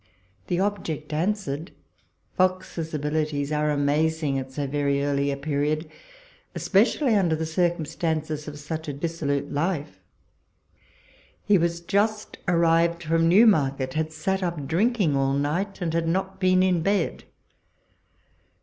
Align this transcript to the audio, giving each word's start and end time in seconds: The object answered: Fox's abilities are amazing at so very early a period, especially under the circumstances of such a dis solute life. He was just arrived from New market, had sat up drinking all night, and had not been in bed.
The 0.47 0.59
object 0.59 1.13
answered: 1.13 1.69
Fox's 2.33 2.91
abilities 2.91 3.51
are 3.51 3.69
amazing 3.69 4.39
at 4.39 4.51
so 4.51 4.65
very 4.65 5.05
early 5.05 5.29
a 5.29 5.37
period, 5.37 5.87
especially 6.55 7.13
under 7.15 7.35
the 7.35 7.45
circumstances 7.45 8.47
of 8.47 8.57
such 8.57 8.87
a 8.87 8.93
dis 8.93 9.21
solute 9.21 9.51
life. 9.53 9.99
He 11.45 11.59
was 11.59 11.81
just 11.81 12.39
arrived 12.47 13.03
from 13.03 13.27
New 13.27 13.45
market, 13.45 13.93
had 13.93 14.11
sat 14.11 14.41
up 14.41 14.65
drinking 14.65 15.15
all 15.15 15.33
night, 15.33 15.81
and 15.81 15.93
had 15.93 16.07
not 16.07 16.39
been 16.39 16.63
in 16.63 16.81
bed. 16.81 17.25